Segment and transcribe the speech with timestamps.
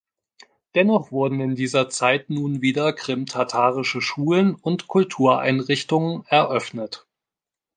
[0.73, 7.05] Dennoch wurden in dieser Zeit nun wieder krimtatarische Schulen und Kultureinrichtungen eröffnet.